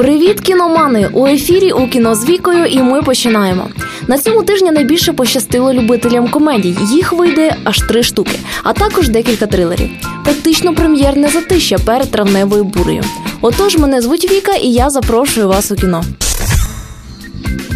Привіт, 0.00 0.40
кіномани! 0.40 1.08
У 1.12 1.26
ефірі 1.26 1.72
у 1.72 1.88
кіно 1.88 2.14
з 2.14 2.28
вікою, 2.28 2.66
і 2.66 2.82
ми 2.82 3.02
починаємо. 3.02 3.68
На 4.06 4.18
цьому 4.18 4.42
тижні 4.42 4.70
найбільше 4.70 5.12
пощастило 5.12 5.72
любителям 5.72 6.28
комедій. 6.28 6.76
Їх 6.92 7.12
вийде 7.12 7.56
аж 7.64 7.78
три 7.78 8.02
штуки, 8.02 8.38
а 8.62 8.72
також 8.72 9.08
декілька 9.08 9.46
трилерів. 9.46 9.90
Практично 10.24 10.74
прем'єрне 10.74 11.28
затища 11.28 11.78
перед 11.78 12.10
травневою 12.10 12.64
бурею. 12.64 13.02
Отож, 13.40 13.76
мене 13.76 14.00
звуть 14.00 14.32
Віка, 14.32 14.52
і 14.52 14.72
я 14.72 14.90
запрошую 14.90 15.48
вас 15.48 15.70
у 15.70 15.74
кіно. 15.74 16.04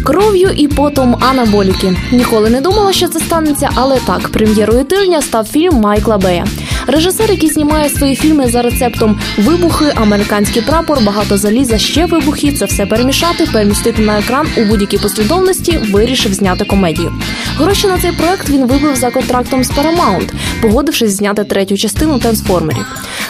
Кров'ю 0.05 0.49
і 0.57 0.67
потом 0.67 1.17
анаболіки. 1.29 1.97
Ніколи 2.11 2.49
не 2.49 2.61
думала, 2.61 2.93
що 2.93 3.07
це 3.07 3.19
станеться, 3.19 3.69
але 3.75 3.97
так, 4.05 4.29
прем'єрою 4.29 4.83
тижня 4.83 5.21
став 5.21 5.45
фільм 5.45 5.75
Майкла 5.75 6.17
Бея. 6.17 6.45
Режисер, 6.87 7.31
який 7.31 7.49
знімає 7.49 7.89
свої 7.89 8.15
фільми 8.15 8.47
за 8.47 8.61
рецептом 8.61 9.19
вибухи, 9.37 9.85
американський 9.95 10.61
прапор, 10.61 11.03
багато 11.03 11.37
заліза, 11.37 11.77
ще 11.77 12.05
вибухи. 12.05 12.51
Це 12.51 12.65
все 12.65 12.85
перемішати, 12.85 13.45
перемістити 13.53 14.01
на 14.01 14.19
екран 14.19 14.47
у 14.57 14.63
будь-якій 14.63 14.97
послідовності, 14.97 15.77
вирішив 15.91 16.33
зняти 16.33 16.65
комедію. 16.65 17.13
Гроші 17.57 17.87
на 17.87 17.97
цей 17.97 18.11
проект 18.11 18.49
він 18.49 18.67
вибив 18.67 18.95
за 18.95 19.11
контрактом 19.11 19.63
з 19.63 19.71
Paramount, 19.71 20.29
погодившись 20.61 21.11
зняти 21.11 21.43
третю 21.43 21.77
частину 21.77 22.19
трансформерів. 22.19 22.85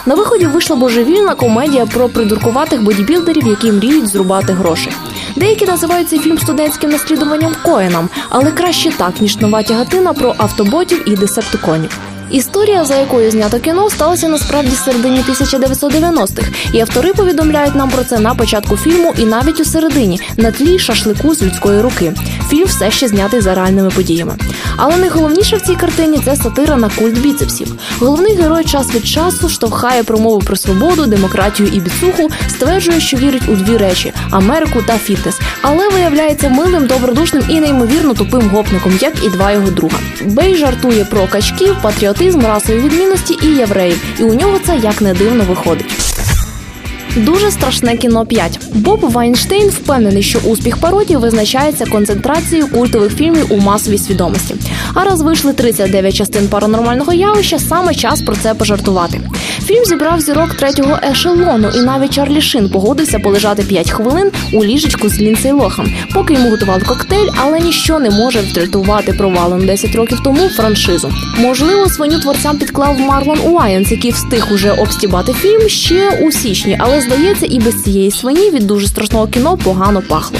На 0.05 0.15
виході 0.15 0.45
вийшла 0.45 0.75
божевільна 0.75 1.35
комедія 1.35 1.85
про 1.85 2.09
придуркуватих 2.09 2.83
бодібілдерів, 2.83 3.47
які 3.47 3.71
мріють 3.71 4.07
зрубати 4.07 4.53
гроші. 4.53 4.89
Деякі 5.35 5.65
називають 5.65 6.09
цей 6.09 6.19
фільм 6.19 6.37
студентським 6.37 6.89
наслідуванням 6.89 7.55
Коеном, 7.63 8.09
але 8.29 8.51
краще 8.51 8.91
так 8.97 9.21
ніж 9.21 9.37
нова 9.37 9.63
тягатина 9.63 10.13
про 10.13 10.35
автоботів 10.37 11.09
і 11.09 11.15
десептиконів. 11.15 11.99
Історія, 12.31 12.85
за 12.85 12.95
якою 12.95 13.31
знято 13.31 13.59
кіно, 13.59 13.89
сталася 13.89 14.27
насправді 14.27 14.71
в 14.75 14.77
середині 14.77 15.23
1990-х, 15.29 16.47
і 16.73 16.79
автори 16.79 17.13
повідомляють 17.13 17.75
нам 17.75 17.89
про 17.89 18.03
це 18.03 18.19
на 18.19 18.35
початку 18.35 18.77
фільму 18.77 19.13
і 19.17 19.25
навіть 19.25 19.59
у 19.59 19.65
середині 19.65 20.19
на 20.37 20.51
тлі 20.51 20.79
шашлику 20.79 21.35
з 21.35 21.43
людської 21.43 21.81
руки. 21.81 22.13
Фільм 22.49 22.65
все 22.65 22.91
ще 22.91 23.07
знятий 23.07 23.41
за 23.41 23.55
реальними 23.55 23.89
подіями. 23.89 24.35
Але 24.77 24.97
найголовніше 24.97 25.55
в 25.57 25.61
цій 25.61 25.75
картині 25.75 26.19
це 26.25 26.35
сатира 26.35 26.75
на 26.75 26.89
культ 26.89 27.19
біцепсів. 27.19 27.75
Головний 27.99 28.35
герой 28.35 28.63
час 28.63 28.95
від 28.95 29.07
часу 29.07 29.49
штовхає 29.49 30.03
промову 30.03 30.39
про 30.39 30.55
свободу, 30.55 31.05
демократію 31.05 31.69
і 31.73 31.79
біцуху, 31.79 32.29
стверджує, 32.49 32.99
що 32.99 33.17
вірить 33.17 33.49
у 33.49 33.55
дві 33.55 33.77
речі 33.77 34.13
Америку 34.31 34.83
та 34.87 34.97
фітнес, 34.97 35.39
але 35.61 35.89
виявляється 35.89 36.49
милим, 36.49 36.87
добродушним 36.87 37.43
і 37.49 37.59
неймовірно 37.59 38.13
тупим 38.13 38.49
гопником, 38.49 38.99
як 39.01 39.13
і 39.25 39.29
два 39.29 39.51
його 39.51 39.71
друга. 39.71 39.97
Бей 40.25 40.55
жартує 40.55 41.05
про 41.05 41.27
качків, 41.27 41.75
патріотизм, 42.15 42.47
расові 42.47 42.79
відмінності 42.79 43.37
і 43.43 43.47
євреїв, 43.47 44.03
і 44.19 44.23
у 44.23 44.33
нього 44.33 44.59
це 44.65 44.77
як 44.83 45.01
не 45.01 45.13
дивно 45.13 45.43
виходить. 45.43 45.85
Дуже 47.15 47.51
страшне 47.51 47.97
кіно 47.97 48.25
5. 48.25 48.59
Боб 48.73 48.99
Вайнштейн 48.99 49.69
впевнений, 49.69 50.23
що 50.23 50.39
успіх 50.39 50.77
пародії 50.77 51.17
визначається 51.17 51.85
концентрацією 51.85 52.67
культових 52.67 53.15
фільмів 53.15 53.45
у 53.49 53.57
масовій 53.57 53.97
свідомості. 53.97 54.55
А 54.93 55.03
раз 55.03 55.21
вийшли 55.21 55.53
39 55.53 56.15
частин 56.15 56.47
паранормального 56.47 57.13
явища, 57.13 57.59
саме 57.59 57.95
час 57.95 58.21
про 58.21 58.35
це 58.35 58.53
пожартувати. 58.53 59.21
Фільм 59.65 59.85
зібрав 59.85 60.21
зірок 60.21 60.53
третього 60.53 60.99
ешелону, 61.11 61.69
і 61.75 61.79
навіть 61.79 62.13
Чарлі 62.13 62.41
Шин 62.41 62.69
погодився 62.69 63.19
полежати 63.19 63.63
5 63.63 63.91
хвилин 63.91 64.31
у 64.53 64.63
ліжечку 64.65 65.09
з 65.09 65.19
Лінцей 65.19 65.51
Лохом, 65.51 65.93
поки 66.13 66.33
йому 66.33 66.49
готували 66.49 66.81
коктейль, 66.81 67.29
але 67.43 67.59
ніщо 67.59 67.99
не 67.99 68.09
може 68.09 68.41
врятувати 68.41 69.13
провалом 69.13 69.65
10 69.65 69.95
років 69.95 70.19
тому 70.23 70.49
франшизу. 70.49 71.13
Можливо, 71.37 71.89
свиню 71.89 72.19
творцям 72.19 72.57
підклав 72.57 72.99
Марлон 72.99 73.39
Уайенс, 73.39 73.91
який 73.91 74.11
встиг 74.11 74.47
уже 74.53 74.71
обстібати 74.71 75.33
фільм 75.33 75.69
ще 75.69 76.09
у 76.09 76.31
січні, 76.31 76.77
але 76.79 77.01
здається, 77.01 77.45
і 77.49 77.59
без 77.59 77.83
цієї 77.83 78.11
свині 78.11 78.49
від 78.51 78.67
дуже 78.67 78.87
страшного 78.87 79.27
кіно 79.27 79.57
погано 79.57 80.01
пахло. 80.01 80.37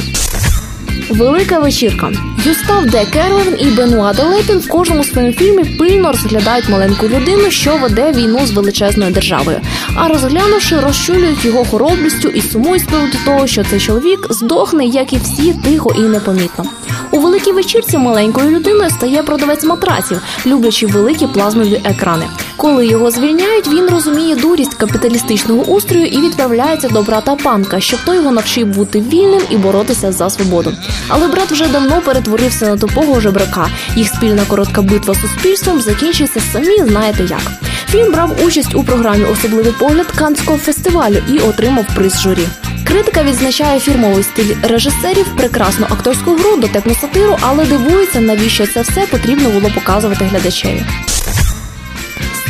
Велика 1.10 1.60
вечірка. 1.60 2.12
Юстав 2.46 2.86
Де 2.86 3.06
Керлен 3.06 3.56
і 3.60 3.66
Бенуа 3.66 4.14
Делепін 4.14 4.58
в 4.58 4.68
кожному 4.68 5.04
своєму 5.04 5.34
фільмі 5.34 5.64
пильно 5.64 6.12
розглядають 6.12 6.70
маленьку 6.70 7.08
людину, 7.08 7.52
що 7.52 7.78
веде 7.78 8.12
війну 8.12 8.40
з 8.46 8.52
величезною 8.52 9.12
державою. 9.12 9.62
А 9.96 10.08
розглянувши, 10.08 10.80
розчулюють 10.80 11.46
його 11.46 11.66
хоробрістю 11.66 12.28
і 12.28 12.42
сумують 12.42 12.84
з 12.84 12.86
приводу 12.86 13.18
того, 13.26 13.48
що 13.48 13.64
цей 13.64 13.80
чоловік 13.80 14.28
здохне, 14.30 14.86
як 14.86 15.14
і 15.14 15.18
всі, 15.18 15.54
тихо 15.54 15.94
і 15.98 16.00
непомітно. 16.00 16.66
У 17.12 17.20
великій 17.20 17.52
вечірці 17.52 17.98
маленькою 17.98 18.50
людиною 18.50 18.90
стає 18.90 19.24
продавець 19.24 19.64
матраців, 19.64 20.22
люблячи 20.46 20.86
великі 20.86 21.28
плазмові 21.28 21.82
екрани. 21.84 22.26
Коли 22.58 22.88
його 22.88 23.12
звільняють, 23.12 23.68
він 23.68 23.90
розуміє 23.90 24.36
дурість 24.36 24.74
капіталістичного 24.74 25.64
устрою 25.64 26.06
і 26.06 26.22
відправляється 26.22 26.90
до 26.90 27.02
брата 27.02 27.36
панка, 27.36 27.80
щоб 27.80 28.00
той 28.06 28.16
його 28.16 28.32
навчив 28.32 28.68
бути 28.68 29.00
вільним 29.02 29.42
і 29.50 29.58
боротися 29.58 30.12
за 30.12 30.30
свободу. 30.30 30.74
Але 31.08 31.28
брат 31.28 31.52
вже 31.52 31.68
давно 31.68 32.02
перетворився 32.02 32.66
на 32.66 32.78
тупого 32.78 33.20
жебрака. 33.20 33.70
Їх 33.96 34.08
спільна 34.08 34.46
коротка 34.48 34.82
битва 34.82 35.14
з 35.14 35.22
суспільством 35.22 35.82
закінчиться 35.82 36.40
самі 36.54 36.84
знаєте 36.84 37.24
як. 37.24 37.42
Фільм 37.90 38.12
брав 38.12 38.32
участь 38.46 38.76
у 38.76 38.84
програмі 38.84 39.24
Особливий 39.24 39.74
погляд 39.80 40.08
Канського 40.08 40.58
фестивалю 40.58 41.18
і 41.34 41.40
отримав 41.40 41.86
приз 41.96 42.22
журі. 42.22 42.48
Критика 42.88 43.24
відзначає 43.24 43.80
фірмовий 43.80 44.24
стиль 44.24 44.56
режисерів, 44.64 45.26
прекрасну 45.38 45.86
акторську 45.90 46.36
гру, 46.36 46.58
дотепну 46.58 46.96
сатиру, 47.02 47.38
але 47.42 47.66
дивується, 47.66 48.22
навіщо 48.22 48.68
це 48.68 48.82
все 48.82 49.02
потрібно 49.12 49.50
було 49.50 49.70
показувати 49.76 50.26
глядачеві. 50.26 50.84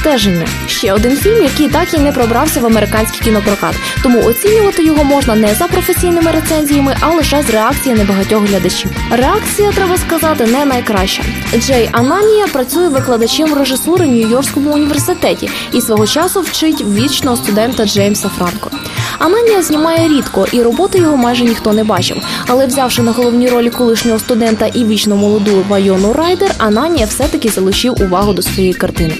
Стеження 0.05 0.47
ще 0.67 0.93
один 0.93 1.17
фільм, 1.17 1.43
який 1.43 1.69
так 1.69 1.93
і 1.93 1.97
не 1.97 2.11
пробрався 2.11 2.59
в 2.61 2.65
американський 2.65 3.21
кінопрокат. 3.23 3.75
Тому 4.03 4.23
оцінювати 4.23 4.83
його 4.83 5.03
можна 5.03 5.35
не 5.35 5.53
за 5.53 5.67
професійними 5.67 6.31
рецензіями, 6.31 6.95
а 6.99 7.09
лише 7.09 7.43
з 7.43 7.49
реакції 7.49 7.95
небагатьох 7.95 8.43
глядачів. 8.43 8.91
Реакція, 9.11 9.71
треба 9.71 9.97
сказати, 9.97 10.45
не 10.45 10.65
найкраща. 10.65 11.23
Джей 11.57 11.89
Ананія 11.91 12.47
працює 12.47 12.87
викладачем 12.87 13.53
режисури 13.53 14.05
Нью-Йоркському 14.05 14.73
університеті 14.73 15.49
і 15.73 15.81
свого 15.81 16.07
часу 16.07 16.41
вчить 16.41 16.81
вічного 16.81 17.37
студента 17.37 17.85
Джеймса 17.85 18.29
Франко. 18.29 18.71
Ананія 19.19 19.61
знімає 19.61 20.07
рідко, 20.07 20.47
і 20.51 20.61
роботи 20.61 20.97
його 20.97 21.17
майже 21.17 21.43
ніхто 21.43 21.73
не 21.73 21.83
бачив. 21.83 22.17
Але 22.47 22.67
взявши 22.67 23.01
на 23.01 23.11
головній 23.11 23.49
ролі 23.49 23.69
колишнього 23.69 24.19
студента 24.19 24.67
і 24.67 24.85
вічно 24.85 25.15
молоду 25.15 25.65
Вайону 25.67 26.13
Райдер, 26.13 26.51
Ананія 26.57 27.05
все-таки 27.05 27.49
залишив 27.49 28.01
увагу 28.01 28.33
до 28.33 28.41
своєї 28.41 28.73
картини. 28.73 29.15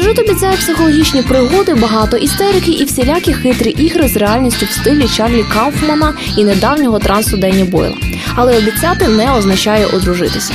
Сюжет 0.00 0.18
обіцяє 0.18 0.56
психологічні 0.56 1.22
пригоди, 1.22 1.74
багато 1.74 2.16
істерики 2.16 2.70
і 2.70 2.84
всілякі 2.84 3.32
хитрі 3.32 3.70
ігри 3.70 4.08
з 4.08 4.16
реальністю 4.16 4.66
в 4.66 4.72
стилі 4.72 5.08
Чарлі 5.16 5.44
Кауфмана 5.54 6.14
і 6.36 6.44
недавнього 6.44 6.98
трансу 6.98 7.36
Дені 7.36 7.64
Бойла. 7.64 7.96
Але 8.34 8.58
обіцяти 8.58 9.08
не 9.08 9.32
означає 9.32 9.86
одружитися. 9.86 10.52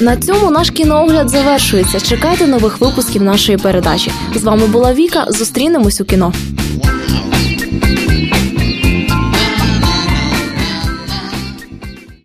На 0.00 0.16
цьому 0.16 0.50
наш 0.50 0.70
кіноогляд 0.70 1.30
завершується. 1.30 2.00
Чекайте 2.00 2.46
нових 2.46 2.80
випусків 2.80 3.22
нашої 3.22 3.58
передачі. 3.58 4.12
З 4.34 4.42
вами 4.42 4.66
була 4.66 4.94
Віка. 4.94 5.26
Зустрінемось 5.28 6.00
у 6.00 6.04
кіно. 6.04 6.32